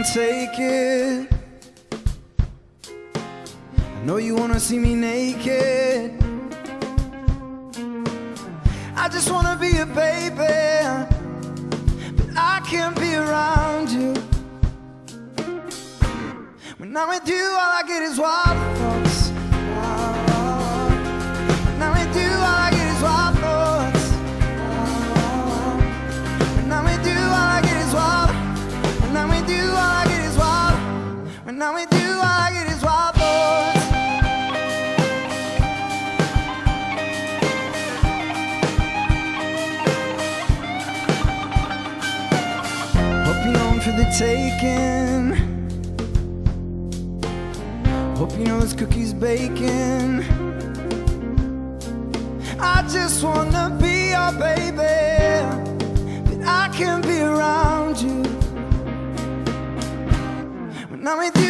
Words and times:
and 0.00 0.04
take 0.04 0.58
it. 0.58 1.28
I 3.78 4.04
know 4.04 4.16
you 4.16 4.34
wanna 4.34 4.58
see 4.58 4.78
me 4.78 4.94
naked. 4.94 6.12
I 8.96 9.08
just 9.08 9.30
wanna 9.30 9.56
be 9.60 9.76
a 9.78 9.86
baby, 9.86 10.36
but 12.16 12.28
I 12.36 12.60
can't 12.70 12.96
be 12.98 13.14
around 13.14 13.90
you. 13.90 14.14
When 16.78 16.96
I'm 16.96 17.08
with 17.08 17.28
you, 17.28 17.44
all 17.60 17.72
I 17.80 17.82
get 17.86 18.02
is 18.02 18.16
thoughts. 18.16 19.09
I'm 31.62 31.74
with 31.74 31.92
you, 31.92 32.12
all 32.12 32.24
I 32.24 32.50
get. 32.52 32.60
Hope 43.26 43.44
you 43.44 43.52
for 43.80 43.92
the 43.92 44.06
taking. 44.18 45.34
Hope 48.16 48.32
you 48.38 48.44
know 48.44 48.60
this 48.60 48.72
cookie's 48.72 49.12
baking. 49.12 50.24
I 52.58 52.82
just 52.88 53.22
wanna 53.22 53.76
be 53.80 54.10
your 54.10 54.32
baby, 54.32 54.96
but 56.26 56.40
I 56.46 56.68
can't 56.72 57.02
be 57.02 57.20
around 57.20 58.00
you. 58.00 58.22
When 60.90 61.06
I'm 61.06 61.18
with 61.18 61.36
you, 61.36 61.49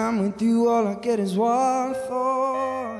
I'm 0.00 0.18
with 0.18 0.40
you, 0.42 0.68
all 0.68 0.86
I 0.86 0.94
get 0.94 1.20
is 1.20 1.36
thoughts. 2.08 2.93